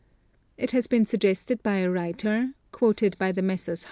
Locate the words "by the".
3.19-3.43